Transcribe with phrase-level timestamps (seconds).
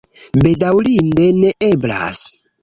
[0.45, 2.25] Bedaŭrinde, ne eblas.